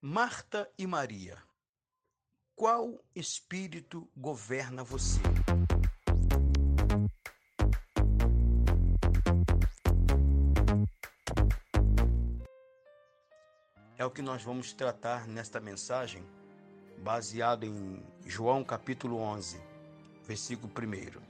Marta 0.00 0.70
e 0.78 0.86
Maria, 0.86 1.42
qual 2.54 3.04
espírito 3.16 4.08
governa 4.16 4.84
você? 4.84 5.18
É 13.96 14.04
o 14.04 14.10
que 14.12 14.22
nós 14.22 14.44
vamos 14.44 14.72
tratar 14.72 15.26
nesta 15.26 15.58
mensagem, 15.58 16.24
baseado 16.98 17.64
em 17.64 18.00
João 18.24 18.62
capítulo 18.62 19.16
11, 19.16 19.60
versículo 20.22 20.72
1. 20.72 21.20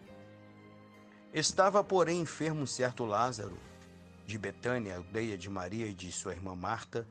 Estava, 1.33 1.83
porém, 1.83 2.21
enfermo 2.21 2.61
um 2.61 2.67
certo 2.67 3.07
Lázaro, 3.07 3.59
de 4.27 4.37
Betânia, 4.37 4.97
aldeia 4.97 5.39
de 5.39 5.49
Maria 5.49 5.87
e 5.87 5.95
de 5.95 6.13
sua 6.13 6.33
irmã 6.33 6.55
Marta, 6.55 7.09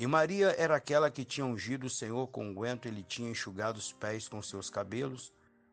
e 0.00 0.06
Maria 0.06 0.54
era 0.56 0.76
aquela 0.76 1.10
que 1.10 1.26
tinha 1.26 1.44
ungido 1.44 1.86
o 1.86 1.90
Senhor 1.90 2.26
com 2.28 2.48
unguento 2.48 2.88
e 2.88 2.90
lhe 2.90 3.02
tinha 3.02 3.28
enxugado 3.28 3.76
os 3.76 3.92
pés 3.92 4.26
com 4.26 4.40
seus 4.40 4.70
cabelos, 4.70 5.30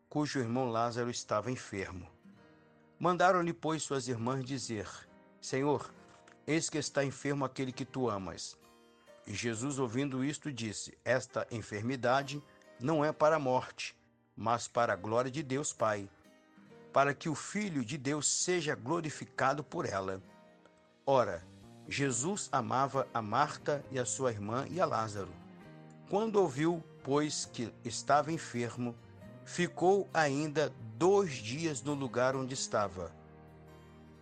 cujo 0.09 0.39
irmão 0.39 0.69
Lázaro 0.69 1.09
estava 1.09 1.49
enfermo. 1.49 2.05
Mandaram-lhe, 2.99 3.53
pois, 3.53 3.83
suas 3.83 4.09
irmãs 4.09 4.43
dizer: 4.43 4.85
Senhor, 5.39 5.93
eis 6.45 6.69
que 6.69 6.77
está 6.77 7.05
enfermo 7.05 7.45
aquele 7.45 7.71
que 7.71 7.85
tu 7.85 8.09
amas. 8.09 8.57
E 9.25 9.33
Jesus, 9.33 9.79
ouvindo 9.79 10.25
isto, 10.25 10.51
disse: 10.51 10.97
Esta 11.05 11.47
enfermidade 11.49 12.43
não 12.81 13.05
é 13.05 13.13
para 13.13 13.37
a 13.37 13.39
morte, 13.39 13.95
mas 14.35 14.67
para 14.67 14.91
a 14.91 14.97
glória 14.97 15.31
de 15.31 15.41
Deus 15.41 15.71
Pai, 15.71 16.09
para 16.91 17.13
que 17.13 17.29
o 17.29 17.35
Filho 17.35 17.81
de 17.85 17.97
Deus 17.97 18.27
seja 18.27 18.75
glorificado 18.75 19.63
por 19.63 19.85
ela. 19.85 20.21
Ora, 21.05 21.47
Jesus 21.89 22.49
amava 22.51 23.07
a 23.13 23.21
Marta 23.21 23.83
e 23.89 23.97
a 23.97 24.05
sua 24.05 24.31
irmã 24.31 24.67
e 24.69 24.81
a 24.81 24.85
Lázaro. 24.85 25.31
Quando 26.09 26.35
ouviu, 26.35 26.83
pois, 27.01 27.45
que 27.45 27.73
estava 27.83 28.31
enfermo, 28.31 28.93
ficou 29.45 30.09
ainda 30.13 30.73
dois 30.97 31.35
dias 31.35 31.81
no 31.81 31.93
lugar 31.93 32.35
onde 32.35 32.53
estava. 32.53 33.11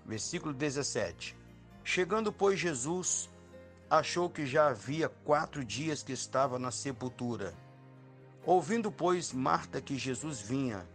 Versículo 0.06 0.54
17. 0.54 1.36
Chegando, 1.84 2.32
pois, 2.32 2.60
Jesus, 2.60 3.30
achou 3.90 4.30
que 4.30 4.46
já 4.46 4.68
havia 4.68 5.10
quatro 5.10 5.66
dias 5.66 6.04
que 6.04 6.14
estava 6.14 6.60
na 6.60 6.70
sepultura. 6.70 7.56
Ouvindo, 8.46 8.92
pois, 8.92 9.34
Marta 9.34 9.82
que 9.82 9.98
Jesus 9.98 10.40
vinha, 10.40 10.88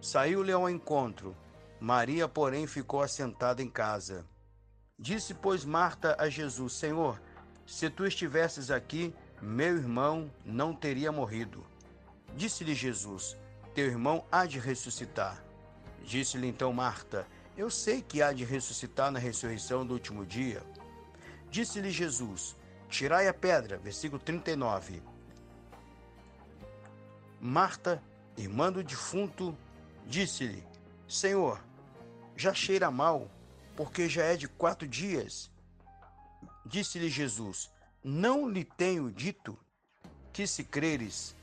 saiu-lhe 0.00 0.52
ao 0.52 0.68
encontro. 0.68 1.34
Maria, 1.80 2.28
porém, 2.28 2.66
ficou 2.66 3.00
assentada 3.00 3.62
em 3.62 3.70
casa. 3.70 4.26
Disse, 4.98 5.32
pois, 5.32 5.64
Marta 5.64 6.16
a 6.18 6.28
Jesus: 6.28 6.72
Senhor, 6.72 7.20
se 7.64 7.88
tu 7.88 8.04
estivesses 8.04 8.68
aqui, 8.70 9.14
meu 9.40 9.76
irmão 9.76 10.28
não 10.44 10.74
teria 10.74 11.12
morrido. 11.12 11.64
Disse-lhe 12.34 12.74
Jesus: 12.74 13.36
Teu 13.74 13.86
irmão 13.86 14.24
há 14.32 14.44
de 14.44 14.58
ressuscitar. 14.58 15.40
Disse-lhe 16.02 16.48
então 16.48 16.72
Marta: 16.72 17.28
Eu 17.56 17.70
sei 17.70 18.02
que 18.02 18.20
há 18.20 18.32
de 18.32 18.44
ressuscitar 18.44 19.12
na 19.12 19.20
ressurreição 19.20 19.86
do 19.86 19.94
último 19.94 20.26
dia. 20.26 20.62
Disse-lhe 21.48 21.92
Jesus: 21.92 22.56
Tirai 22.88 23.28
a 23.28 23.34
pedra. 23.34 23.78
Versículo 23.78 24.20
39. 24.20 25.00
Marta, 27.40 28.02
irmã 28.36 28.72
do 28.72 28.82
defunto, 28.82 29.56
disse-lhe: 30.04 30.66
Senhor, 31.06 31.62
já 32.36 32.52
cheira 32.52 32.90
mal 32.90 33.30
porque 33.78 34.08
já 34.08 34.24
é 34.24 34.36
de 34.36 34.48
quatro 34.48 34.88
dias. 34.88 35.48
Disse-lhe 36.66 37.08
Jesus: 37.08 37.70
Não 38.02 38.50
lhe 38.50 38.64
tenho 38.64 39.08
dito 39.08 39.56
que, 40.32 40.48
se 40.48 40.64
creres, 40.64 41.36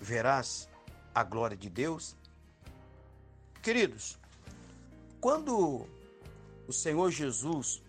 verás 0.00 0.70
a 1.14 1.22
glória 1.22 1.54
de 1.54 1.68
Deus? 1.68 2.16
Queridos, 3.60 4.18
quando 5.20 5.86
o 6.66 6.72
Senhor 6.72 7.10
Jesus 7.10 7.82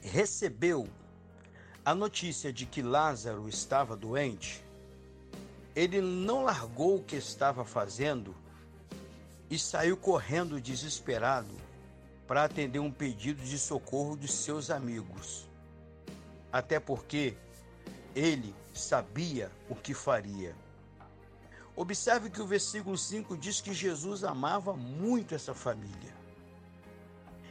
recebeu 0.00 0.88
a 1.84 1.96
notícia 1.96 2.52
de 2.52 2.64
que 2.64 2.80
Lázaro 2.80 3.48
estava 3.48 3.96
doente, 3.96 4.64
ele 5.74 6.00
não 6.00 6.44
largou 6.44 6.98
o 6.98 7.02
que 7.02 7.16
estava 7.16 7.64
fazendo 7.64 8.36
e 9.50 9.58
saiu 9.58 9.96
correndo 9.96 10.60
desesperado 10.60 11.63
para 12.26 12.44
atender 12.44 12.78
um 12.78 12.90
pedido 12.90 13.42
de 13.42 13.58
socorro 13.58 14.16
de 14.16 14.28
seus 14.28 14.70
amigos. 14.70 15.48
Até 16.52 16.80
porque 16.80 17.36
ele 18.14 18.54
sabia 18.72 19.50
o 19.68 19.74
que 19.74 19.92
faria. 19.92 20.54
Observe 21.76 22.30
que 22.30 22.40
o 22.40 22.46
versículo 22.46 22.96
5 22.96 23.36
diz 23.36 23.60
que 23.60 23.74
Jesus 23.74 24.22
amava 24.22 24.74
muito 24.74 25.34
essa 25.34 25.52
família. 25.52 26.14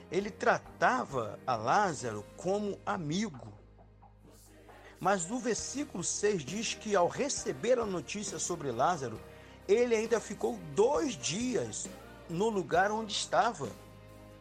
Ele 0.09 0.31
tratava 0.31 1.39
a 1.45 1.55
Lázaro 1.55 2.25
como 2.37 2.79
amigo. 2.85 3.51
Mas 4.99 5.27
no 5.27 5.39
versículo 5.39 6.03
6 6.03 6.45
diz 6.45 6.73
que 6.73 6.95
ao 6.95 7.09
receber 7.09 7.77
a 7.77 7.85
notícia 7.85 8.39
sobre 8.39 8.71
Lázaro, 8.71 9.19
ele 9.67 9.93
ainda 9.95 10.19
ficou 10.19 10.57
dois 10.73 11.17
dias 11.17 11.89
no 12.29 12.47
lugar 12.49 12.91
onde 12.91 13.11
estava. 13.11 13.69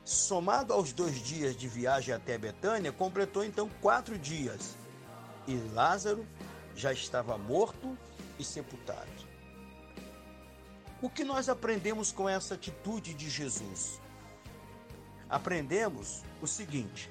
Somado 0.05 0.73
aos 0.73 0.93
dois 0.93 1.17
dias 1.21 1.57
de 1.57 1.69
viagem 1.69 2.15
até 2.15 2.37
Betânia, 2.37 2.93
completou 2.93 3.45
então 3.45 3.69
quatro 3.81 4.19
dias. 4.19 4.77
E 5.47 5.57
Lázaro 5.73 6.27
já 6.75 6.93
estava 6.93 7.39
morto 7.39 7.97
e 8.39 8.45
sepultado. 8.45 9.11
O 11.01 11.09
que 11.09 11.25
nós 11.25 11.49
aprendemos 11.49 12.13
com 12.13 12.29
essa 12.29 12.55
atitude 12.55 13.15
de 13.15 13.29
Jesus? 13.29 14.01
Aprendemos 15.29 16.23
o 16.41 16.47
seguinte: 16.47 17.11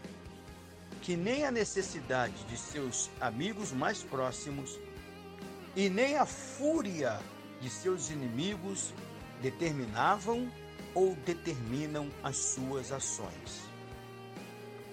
que 1.01 1.15
nem 1.15 1.45
a 1.45 1.51
necessidade 1.51 2.43
de 2.45 2.57
seus 2.57 3.09
amigos 3.19 3.71
mais 3.71 4.03
próximos 4.03 4.79
e 5.75 5.89
nem 5.89 6.17
a 6.17 6.25
fúria 6.25 7.19
de 7.59 7.69
seus 7.69 8.09
inimigos 8.09 8.93
determinavam 9.41 10.51
ou 10.93 11.15
determinam 11.25 12.09
as 12.23 12.37
suas 12.37 12.91
ações. 12.91 13.61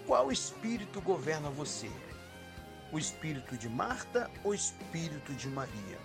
Qual 0.06 0.32
espírito 0.32 1.00
governa 1.00 1.50
você? 1.50 1.91
O 2.91 2.98
espírito 2.98 3.56
de 3.56 3.69
Marta 3.69 4.31
ou 4.42 4.53
o 4.53 4.54
espírito 4.54 5.32
de 5.34 5.48
Maria? 5.48 5.98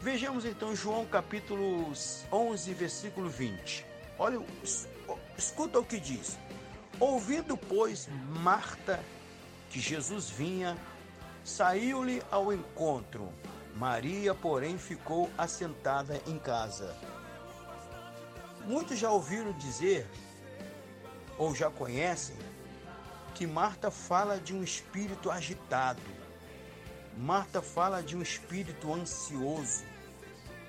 Vejamos 0.00 0.44
então 0.44 0.74
João 0.74 1.06
capítulo 1.06 1.92
11, 2.32 2.74
versículo 2.74 3.28
20. 3.28 3.86
Olha, 4.18 4.38
escuta 5.36 5.78
o 5.78 5.84
que 5.84 5.98
diz. 5.98 6.38
Ouvindo, 6.98 7.56
pois, 7.56 8.08
Marta 8.42 9.02
que 9.70 9.80
Jesus 9.80 10.28
vinha, 10.28 10.76
saiu-lhe 11.44 12.22
ao 12.30 12.52
encontro. 12.52 13.32
Maria, 13.76 14.34
porém, 14.34 14.76
ficou 14.76 15.30
assentada 15.38 16.20
em 16.26 16.38
casa. 16.38 16.94
Muitos 18.70 19.00
já 19.00 19.10
ouviram 19.10 19.50
dizer, 19.54 20.06
ou 21.36 21.52
já 21.52 21.68
conhecem, 21.68 22.36
que 23.34 23.44
Marta 23.44 23.90
fala 23.90 24.38
de 24.38 24.54
um 24.54 24.62
espírito 24.62 25.28
agitado. 25.28 26.00
Marta 27.16 27.60
fala 27.60 28.00
de 28.00 28.16
um 28.16 28.22
espírito 28.22 28.94
ansioso. 28.94 29.82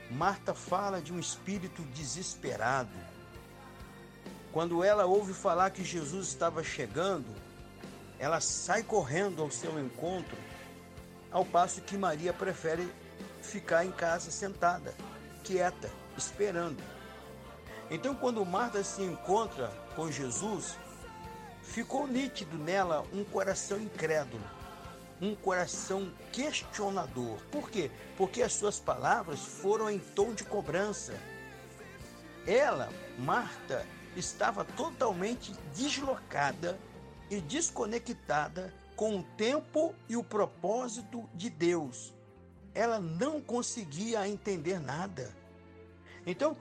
Marta 0.10 0.56
fala 0.56 1.00
de 1.00 1.14
um 1.14 1.20
espírito 1.20 1.84
desesperado. 1.94 2.98
Quando 4.52 4.84
ela 4.84 5.06
ouve 5.06 5.36
falar 5.36 5.70
que 5.70 5.84
Jesus 5.84 6.30
estava 6.30 6.64
chegando, 6.64 7.36
ela 8.18 8.42
sai 8.42 8.82
correndo 8.82 9.44
ao 9.44 9.52
seu 9.52 9.80
encontro, 9.80 10.38
ao 11.32 11.46
passo 11.46 11.82
que 11.82 11.96
Maria 11.96 12.34
prefere 12.34 12.92
ficar 13.44 13.86
em 13.86 13.92
casa 13.92 14.32
sentada, 14.32 14.92
quieta, 15.44 15.88
esperando. 16.18 16.82
Então, 17.94 18.16
quando 18.16 18.46
Marta 18.46 18.82
se 18.86 19.04
encontra 19.04 19.68
com 19.98 20.10
Jesus, 20.10 20.78
ficou 21.62 22.08
nítido 22.08 22.58
nela 22.58 23.06
um 23.12 23.22
coração 23.26 23.82
incrédulo, 23.82 24.42
um 25.22 25.36
coração 25.36 26.10
questionador. 26.32 27.38
Por 27.52 27.70
quê? 27.70 27.92
Porque 28.16 28.42
as 28.42 28.54
suas 28.54 28.80
palavras 28.80 29.42
foram 29.42 29.90
em 29.90 30.00
tom 30.00 30.34
de 30.34 30.46
cobrança. 30.46 31.20
Ela, 32.48 32.88
Marta, 33.20 33.86
estava 34.16 34.64
totalmente 34.64 35.52
deslocada 35.76 36.80
e 37.30 37.42
desconectada 37.42 38.74
com 38.96 39.20
o 39.20 39.24
tempo 39.36 39.94
e 40.08 40.16
o 40.16 40.24
propósito 40.24 41.30
de 41.34 41.50
Deus. 41.50 42.14
Ela 42.74 43.02
não 43.02 43.42
conseguia 43.42 44.26
entender 44.30 44.80
nada. 44.80 45.36
Então, 46.26 46.56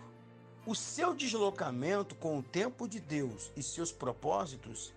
o 0.71 0.75
seu 0.77 1.17
deslocamento 1.17 2.15
com 2.15 2.39
o 2.39 2.43
tempo 2.45 2.87
de 2.87 3.01
Deus 3.01 3.51
e 3.57 3.63
seus 3.63 3.91
propósitos 3.91 4.95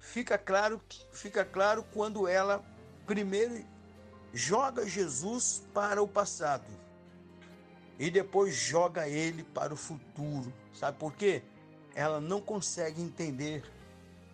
fica 0.00 0.36
claro, 0.36 0.80
fica 1.12 1.44
claro 1.44 1.84
quando 1.92 2.26
ela 2.26 2.60
primeiro 3.06 3.64
joga 4.32 4.84
Jesus 4.84 5.62
para 5.72 6.02
o 6.02 6.08
passado 6.08 6.66
e 8.00 8.10
depois 8.10 8.52
joga 8.52 9.08
ele 9.08 9.44
para 9.44 9.72
o 9.72 9.76
futuro. 9.76 10.52
Sabe 10.74 10.98
por 10.98 11.14
quê? 11.14 11.44
Ela 11.94 12.20
não 12.20 12.40
consegue 12.40 13.00
entender 13.00 13.62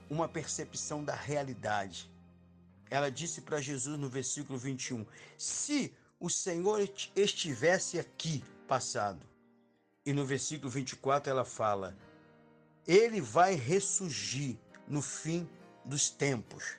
uma 0.08 0.26
percepção 0.26 1.05
da 1.05 1.14
realidade. 1.14 2.11
Ela 2.88 3.11
disse 3.11 3.43
para 3.43 3.61
Jesus 3.61 3.99
no 3.99 4.08
versículo 4.08 4.58
21: 4.58 5.05
Se 5.37 5.94
o 6.19 6.31
Senhor 6.31 6.81
estivesse 7.14 7.99
aqui, 7.99 8.43
passado. 8.67 9.20
E 10.08 10.12
no 10.14 10.25
versículo 10.25 10.70
24 10.70 11.31
ela 11.31 11.44
fala: 11.44 11.94
Ele 12.87 13.20
vai 13.20 13.55
ressurgir 13.55 14.56
no 14.88 15.02
fim 15.02 15.46
dos 15.84 16.08
tempos, 16.08 16.78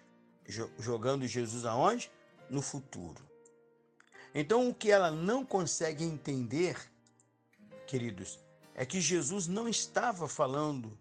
jogando 0.80 1.28
Jesus 1.28 1.64
aonde? 1.64 2.12
No 2.50 2.60
futuro. 2.60 3.24
Então 4.34 4.68
o 4.68 4.74
que 4.74 4.90
ela 4.90 5.12
não 5.12 5.46
consegue 5.46 6.04
entender, 6.04 6.76
queridos, 7.86 8.40
é 8.74 8.84
que 8.84 9.00
Jesus 9.00 9.46
não 9.46 9.70
estava 9.70 10.28
falando 10.28 10.98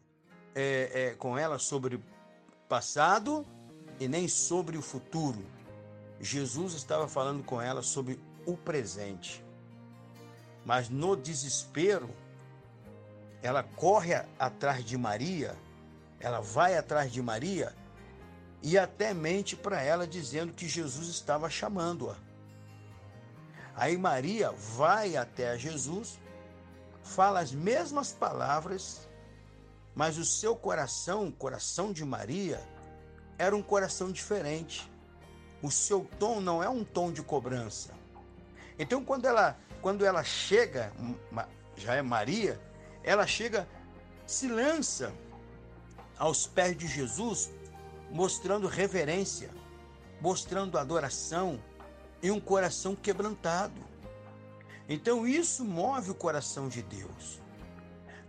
é, 0.55 0.91
é, 0.93 1.15
com 1.15 1.39
ela 1.39 1.59
sobre 1.59 1.99
passado 2.69 3.47
e 3.99 4.07
nem 4.07 4.29
sobre 4.29 4.77
o 4.77 4.83
futuro. 4.83 5.43
Jesus 6.21 6.75
estava 6.75 7.09
falando 7.09 7.43
com 7.43 7.59
ela 7.59 7.83
sobre 7.83 8.21
o 8.45 8.55
presente. 8.55 9.48
Mas 10.65 10.89
no 10.89 11.17
desespero, 11.17 12.11
ela 13.43 13.63
corre 13.63 14.15
atrás 14.39 14.85
de 14.85 14.97
Maria, 14.97 15.57
ela 16.21 16.41
vai 16.41 16.77
atrás 16.77 17.13
de 17.13 17.23
Maria 17.23 17.75
e 18.63 18.77
até 18.77 19.15
mente 19.15 19.57
para 19.57 19.81
ela 19.81 20.07
dizendo 20.07 20.53
que 20.53 20.69
Jesus 20.69 21.09
estava 21.09 21.49
chamando-a. 21.49 22.17
Aí 23.75 23.97
Maria 23.97 24.51
vai 24.51 25.17
até 25.17 25.57
Jesus, 25.57 26.19
fala 27.03 27.41
as 27.41 27.53
mesmas 27.53 28.13
palavras, 28.13 29.09
mas 29.95 30.19
o 30.19 30.25
seu 30.25 30.57
coração, 30.57 31.29
o 31.29 31.33
coração 31.33 31.93
de 31.93 32.05
Maria, 32.05 32.61
era 33.39 33.55
um 33.55 33.63
coração 33.63 34.11
diferente. 34.11 34.91
O 35.63 35.71
seu 35.71 36.09
tom 36.19 36.41
não 36.41 36.63
é 36.63 36.69
um 36.69 36.85
tom 36.85 37.13
de 37.13 37.23
cobrança. 37.23 37.95
Então, 38.79 39.05
quando 39.05 39.27
ela, 39.27 39.57
quando 39.81 40.05
ela 40.05 40.25
chega, 40.25 40.93
já 41.77 41.95
é 41.95 42.03
Maria, 42.03 42.61
ela 43.03 43.27
chega, 43.27 43.69
se 44.27 44.49
lança 44.49 45.13
aos 46.19 46.47
pés 46.47 46.77
de 46.77 46.87
Jesus, 46.87 47.51
mostrando 48.11 48.67
reverência, 48.67 49.51
mostrando 50.21 50.79
adoração 50.79 51.63
e 52.23 52.31
um 52.31 52.41
coração 52.41 52.97
quebrantado. 52.97 53.81
Então, 54.89 55.27
isso 55.27 55.65
move 55.65 56.11
o 56.11 56.15
coração 56.15 56.69
de 56.69 56.83
Deus. 56.83 57.41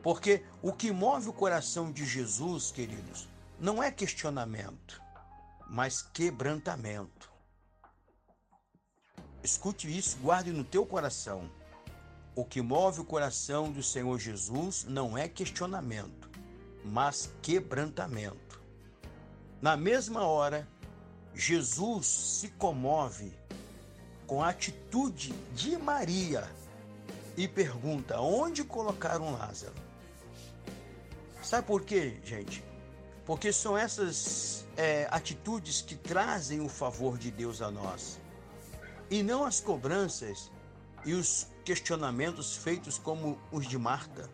Porque 0.04 0.44
o 0.62 0.72
que 0.72 0.92
move 0.92 1.30
o 1.30 1.34
coração 1.34 1.92
de 1.92 2.06
Jesus, 2.06 2.72
queridos, 2.72 3.28
não 3.60 3.82
é 3.82 3.92
questionamento, 3.92 5.02
mas 5.68 6.02
quebrantamento. 6.02 7.32
Escute 9.44 9.96
isso, 9.96 10.18
guarde 10.18 10.52
no 10.52 10.64
teu 10.64 10.86
coração. 10.86 11.50
O 12.36 12.44
que 12.44 12.62
move 12.62 13.02
o 13.02 13.06
coração 13.06 13.72
do 13.72 13.82
Senhor 13.82 14.20
Jesus 14.20 14.86
não 14.88 15.18
é 15.18 15.28
questionamento, 15.28 16.30
mas 16.84 17.30
quebrantamento. 17.42 18.62
Na 19.62 19.76
mesma 19.76 20.26
hora, 20.26 20.68
Jesus 21.34 22.06
se 22.06 22.50
comove 22.50 23.34
com 24.28 24.44
a 24.44 24.50
atitude 24.50 25.34
de 25.56 25.78
Maria 25.78 26.50
e 27.36 27.48
pergunta: 27.48 28.20
onde 28.20 28.64
colocaram 28.64 29.32
Lázaro? 29.32 29.76
Sabe 31.42 31.66
por 31.66 31.84
quê, 31.84 32.20
gente? 32.24 32.64
Porque 33.26 33.54
são 33.54 33.78
essas 33.78 34.66
é, 34.76 35.08
atitudes 35.12 35.82
que 35.82 35.96
trazem 35.96 36.62
o 36.62 36.70
favor 36.70 37.18
de 37.18 37.32
Deus 37.32 37.62
a 37.62 37.72
nós. 37.72 38.20
E 39.10 39.24
não 39.24 39.44
as 39.44 39.60
cobranças 39.60 40.52
e 41.06 41.14
os 41.14 41.48
questionamentos 41.66 42.56
feitos 42.56 42.98
como 42.98 43.40
os 43.52 43.68
de 43.68 43.78
Marta. 43.78 44.30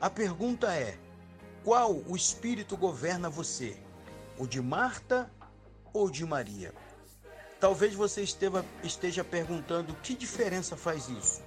A 0.00 0.08
pergunta 0.08 0.74
é: 0.74 0.98
qual 1.64 1.94
o 2.06 2.16
espírito 2.16 2.76
governa 2.76 3.28
você? 3.28 3.76
O 4.38 4.46
de 4.46 4.62
Marta 4.62 5.30
ou 5.92 6.10
de 6.10 6.24
Maria? 6.24 6.74
Talvez 7.60 7.94
você 7.94 8.22
esteja, 8.22 9.24
perguntando 9.24 9.92
que 9.96 10.14
diferença 10.14 10.76
faz 10.76 11.08
isso. 11.08 11.42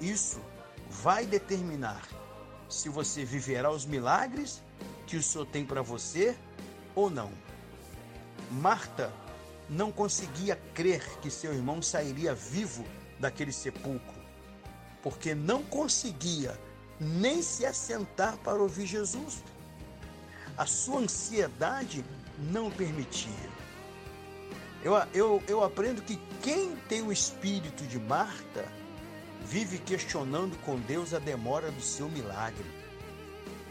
Isso 0.00 0.40
vai 0.88 1.26
determinar 1.26 2.08
se 2.68 2.88
você 2.88 3.24
viverá 3.24 3.70
os 3.70 3.84
milagres 3.84 4.62
que 5.06 5.16
o 5.16 5.22
Senhor 5.22 5.46
tem 5.46 5.64
para 5.64 5.82
você 5.82 6.36
ou 6.94 7.10
não. 7.10 7.30
Marta 8.50 9.12
não 9.68 9.92
conseguia 9.92 10.56
crer 10.74 11.04
que 11.20 11.30
seu 11.30 11.52
irmão 11.52 11.82
sairia 11.82 12.34
vivo 12.34 12.84
daquele 13.18 13.52
sepulcro, 13.52 14.18
porque 15.02 15.34
não 15.34 15.62
conseguia 15.62 16.58
nem 17.00 17.42
se 17.42 17.66
assentar 17.66 18.36
para 18.38 18.60
ouvir 18.60 18.86
Jesus. 18.86 19.42
A 20.56 20.66
sua 20.66 21.00
ansiedade 21.00 22.04
não 22.38 22.70
permitia. 22.70 23.58
Eu, 24.82 24.94
eu, 25.12 25.42
eu 25.48 25.64
aprendo 25.64 26.02
que 26.02 26.18
quem 26.42 26.76
tem 26.88 27.02
o 27.02 27.12
espírito 27.12 27.84
de 27.84 27.98
Marta 27.98 28.64
vive 29.44 29.78
questionando 29.78 30.56
com 30.64 30.78
Deus 30.78 31.12
a 31.14 31.18
demora 31.18 31.70
do 31.70 31.80
seu 31.80 32.08
milagre. 32.08 32.66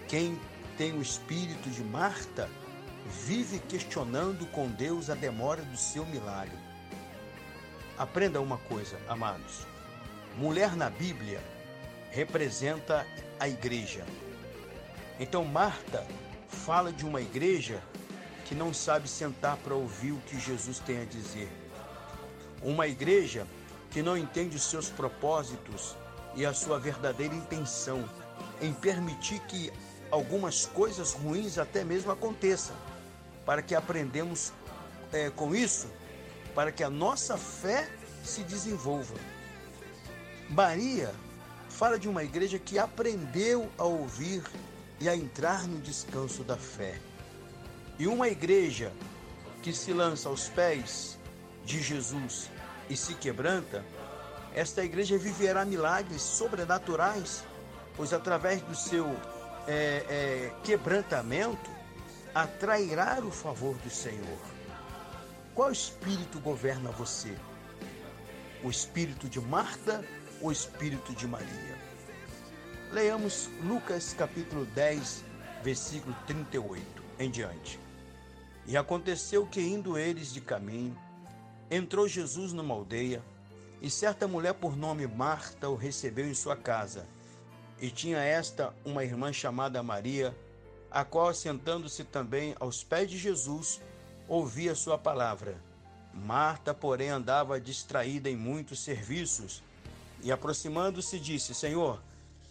Quem 0.07 0.39
tem 0.77 0.97
o 0.97 1.01
espírito 1.01 1.69
de 1.69 1.83
Marta, 1.83 2.49
vive 3.07 3.59
questionando 3.59 4.45
com 4.47 4.67
Deus 4.67 5.09
a 5.09 5.15
demora 5.15 5.61
do 5.61 5.77
seu 5.77 6.05
milagre. 6.05 6.57
Aprenda 7.97 8.41
uma 8.41 8.57
coisa, 8.57 8.97
amados. 9.07 9.65
Mulher 10.37 10.75
na 10.75 10.89
Bíblia 10.89 11.41
representa 12.11 13.05
a 13.39 13.47
igreja. 13.47 14.05
Então, 15.19 15.43
Marta 15.45 16.05
fala 16.47 16.91
de 16.91 17.05
uma 17.05 17.21
igreja 17.21 17.81
que 18.45 18.53
não 18.53 18.73
sabe 18.73 19.09
sentar 19.09 19.57
para 19.57 19.73
ouvir 19.73 20.11
o 20.11 20.21
que 20.21 20.39
Jesus 20.39 20.79
tem 20.79 21.01
a 21.01 21.05
dizer. 21.05 21.51
Uma 22.61 22.87
igreja 22.87 23.47
que 23.91 24.01
não 24.01 24.17
entende 24.17 24.55
os 24.55 24.63
seus 24.63 24.89
propósitos 24.89 25.95
e 26.35 26.45
a 26.45 26.53
sua 26.53 26.79
verdadeira 26.79 27.33
intenção 27.33 28.07
em 28.61 28.71
permitir 28.73 29.39
que 29.41 29.71
algumas 30.11 30.65
coisas 30.65 31.13
ruins 31.13 31.57
até 31.57 31.83
mesmo 31.83 32.11
aconteçam, 32.11 32.75
para 33.47 33.61
que 33.61 33.73
aprendemos 33.73 34.51
é, 35.13 35.29
com 35.29 35.55
isso, 35.55 35.87
para 36.53 36.69
que 36.69 36.83
a 36.83 36.89
nossa 36.89 37.37
fé 37.37 37.89
se 38.21 38.43
desenvolva. 38.43 39.15
Maria 40.49 41.15
fala 41.69 41.97
de 41.97 42.09
uma 42.09 42.25
igreja 42.25 42.59
que 42.59 42.77
aprendeu 42.77 43.71
a 43.77 43.85
ouvir 43.85 44.43
e 44.99 45.07
a 45.07 45.15
entrar 45.15 45.65
no 45.65 45.79
descanso 45.79 46.43
da 46.43 46.57
fé. 46.57 46.99
E 47.97 48.05
uma 48.05 48.27
igreja 48.27 48.91
que 49.63 49.71
se 49.71 49.93
lança 49.93 50.27
aos 50.27 50.49
pés 50.49 51.17
de 51.63 51.81
Jesus 51.81 52.49
e 52.89 52.97
se 52.97 53.13
quebranta, 53.13 53.81
esta 54.53 54.83
igreja 54.83 55.17
viverá 55.17 55.63
milagres 55.63 56.21
sobrenaturais, 56.21 57.45
pois 57.95 58.11
através 58.11 58.61
do 58.61 58.75
seu 58.75 59.07
é, 59.65 60.03
é, 60.09 60.51
quebrantamento 60.65 61.77
atrairá 62.41 63.19
o 63.19 63.31
favor 63.31 63.75
do 63.77 63.89
Senhor. 63.89 64.39
Qual 65.55 65.71
espírito 65.71 66.39
governa 66.39 66.91
você? 66.91 67.35
O 68.63 68.69
espírito 68.69 69.27
de 69.27 69.41
Marta 69.41 70.05
ou 70.39 70.49
o 70.49 70.51
espírito 70.51 71.15
de 71.15 71.27
Maria? 71.27 71.75
Leamos 72.91 73.49
Lucas 73.63 74.13
capítulo 74.13 74.65
10, 74.65 75.23
versículo 75.63 76.15
38 76.27 76.85
em 77.17 77.31
diante. 77.31 77.79
E 78.67 78.77
aconteceu 78.77 79.47
que, 79.47 79.59
indo 79.59 79.97
eles 79.97 80.31
de 80.31 80.39
caminho, 80.39 80.95
entrou 81.71 82.07
Jesus 82.07 82.53
numa 82.53 82.75
aldeia, 82.75 83.23
e 83.81 83.89
certa 83.89 84.27
mulher 84.27 84.53
por 84.53 84.77
nome 84.77 85.07
Marta 85.07 85.69
o 85.69 85.75
recebeu 85.75 86.27
em 86.27 86.35
sua 86.35 86.55
casa 86.55 87.03
e 87.79 87.89
tinha 87.89 88.19
esta 88.19 88.73
uma 88.85 89.03
irmã 89.03 89.31
chamada 89.31 89.81
Maria, 89.83 90.35
a 90.91 91.03
qual, 91.03 91.33
sentando-se 91.33 92.03
também 92.03 92.55
aos 92.59 92.83
pés 92.83 93.09
de 93.09 93.17
Jesus, 93.17 93.81
ouvia 94.27 94.75
sua 94.75 94.97
palavra. 94.97 95.61
Marta, 96.13 96.73
porém, 96.73 97.09
andava 97.09 97.59
distraída 97.59 98.29
em 98.29 98.35
muitos 98.35 98.79
serviços 98.79 99.61
e, 100.23 100.31
aproximando-se, 100.31 101.19
disse: 101.19 101.53
Senhor, 101.53 102.01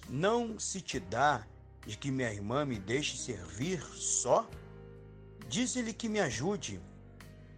não 0.09 0.59
se 0.59 0.81
te 0.81 1.01
dá 1.01 1.45
de 1.87 1.97
que 1.97 2.11
minha 2.11 2.33
irmã 2.33 2.65
me 2.65 2.79
deixe 2.79 3.17
servir 3.17 3.83
só? 3.95 4.49
Dize-lhe 5.49 5.93
que 5.93 6.09
me 6.09 6.21
ajude. 6.21 6.81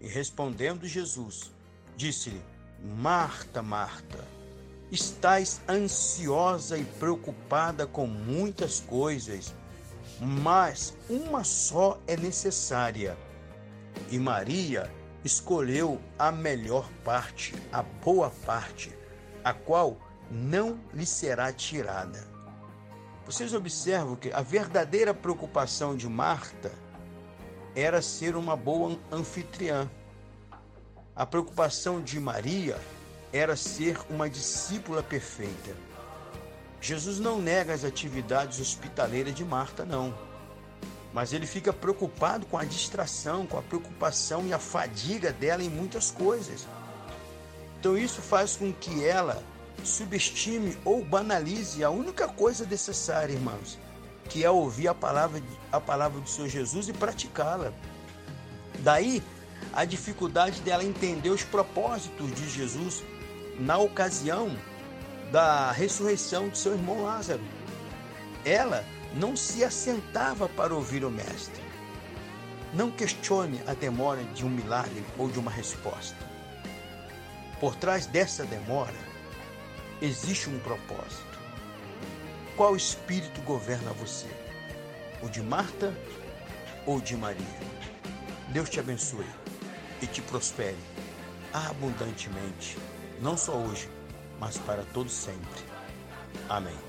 E 0.01 0.07
respondendo 0.07 0.87
Jesus, 0.87 1.51
disse-lhe: 1.97 2.43
Marta, 2.83 3.63
Marta, 3.63 4.25
estás 4.91 5.61
ansiosa 5.69 6.79
e 6.79 6.85
preocupada 6.85 7.87
com 7.87 8.07
muitas 8.07 8.81
coisas, 8.81 9.55
mas 10.21 10.97
uma 11.09 11.45
só 11.45 11.99
é 12.07 12.17
necessária. 12.17 13.17
E 14.11 14.19
Maria 14.19 14.91
escolheu 15.25 16.01
a 16.19 16.31
melhor 16.31 16.89
parte, 17.05 17.55
a 17.73 17.83
boa 17.83 18.31
parte, 18.45 18.97
a 19.45 19.53
qual 19.53 19.97
não 20.31 20.79
lhe 20.93 21.07
será 21.07 21.53
tirada. 21.53 22.27
Vocês 23.25 23.53
observam 23.53 24.17
que 24.17 24.33
a 24.33 24.41
verdadeira 24.41 25.13
preocupação 25.13 25.97
de 25.97 26.09
Marta 26.09 26.73
era 27.75 28.01
ser 28.01 28.37
uma 28.37 28.57
boa 28.57 28.99
anfitriã. 29.13 29.91
A 31.15 31.27
preocupação 31.27 32.01
de 32.01 32.19
Maria 32.19 32.79
era 33.33 33.55
ser 33.57 33.99
uma 34.09 34.31
discípula 34.31 35.03
perfeita. 35.03 35.88
Jesus 36.81 37.19
não 37.19 37.41
nega 37.41 37.75
as 37.75 37.85
atividades 37.85 38.61
hospitaleiras 38.61 39.35
de 39.35 39.45
Marta, 39.45 39.85
não. 39.85 40.15
Mas 41.13 41.33
ele 41.33 41.47
fica 41.47 41.73
preocupado 41.73 42.47
com 42.47 42.57
a 42.57 42.65
distração, 42.65 43.47
com 43.47 43.59
a 43.59 43.63
preocupação 43.63 44.47
e 44.47 44.53
a 44.53 44.59
fadiga 44.59 45.33
dela 45.33 45.63
em 45.63 45.69
muitas 45.69 46.11
coisas. 46.11 46.67
Então 47.81 47.97
isso 47.97 48.21
faz 48.21 48.57
com 48.57 48.73
que 48.73 49.05
ela 49.05 49.43
subestime 49.85 50.77
ou 50.85 51.05
banalize 51.05 51.83
a 51.83 51.91
única 51.91 52.29
coisa 52.29 52.67
necessária, 52.67 53.33
irmãos, 53.33 53.79
que 54.29 54.45
é 54.45 54.51
ouvir 54.51 54.89
a 54.89 54.95
palavra, 54.95 55.43
a 55.73 55.81
palavra 55.81 56.21
do 56.21 56.29
Senhor 56.29 56.49
Jesus 56.49 56.89
e 56.89 56.93
praticá-la. 56.93 57.73
Daí 58.81 59.23
a 59.73 59.85
dificuldade 59.85 60.61
dela 60.61 60.85
entender 60.85 61.31
os 61.31 61.43
propósitos 61.43 62.33
de 62.35 62.49
Jesus 62.49 63.03
na 63.59 63.79
ocasião 63.79 64.57
da 65.31 65.71
ressurreição 65.73 66.49
de 66.49 66.59
seu 66.59 66.73
irmão 66.73 67.03
Lázaro. 67.03 67.43
Ela 68.45 68.85
não 69.15 69.37
se 69.37 69.65
assentava 69.65 70.49
para 70.49 70.75
ouvir 70.75 71.05
o 71.05 71.11
Mestre. 71.11 71.63
Não 72.73 72.91
questione 72.91 73.61
a 73.67 73.75
demora 73.75 74.23
de 74.23 74.45
um 74.45 74.51
milagre 74.51 75.05
ou 75.17 75.29
de 75.31 75.39
uma 75.39 75.51
resposta. 75.51 76.17
Por 77.61 77.75
trás 77.77 78.07
dessa 78.07 78.45
demora 78.45 78.95
existe 80.01 80.49
um 80.49 80.59
propósito. 80.61 81.39
Qual 82.57 82.77
espírito 82.77 83.41
governa 83.43 83.93
você? 83.93 84.29
O 85.23 85.29
de 85.29 85.43
Marta 85.43 85.95
ou 86.87 87.01
de 87.01 87.17
Maria? 87.17 87.45
Deus 88.49 88.69
te 88.69 88.81
abençoe 88.81 89.27
e 90.01 90.07
te 90.07 90.23
prospere 90.23 90.77
abundantemente, 91.53 92.79
não 93.21 93.37
só 93.37 93.53
hoje, 93.53 93.89
mas 94.39 94.59
para 94.59 94.83
todo 94.93 95.09
sempre. 95.11 95.63
Amém. 96.49 96.88